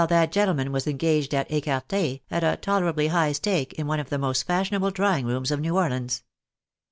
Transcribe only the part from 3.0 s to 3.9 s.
high stake, in